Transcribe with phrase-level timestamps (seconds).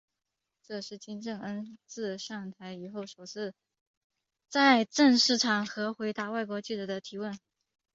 [0.63, 3.53] 这是金正恩自上台以后首次
[4.49, 7.37] 在正式场合回答外国记者的提问。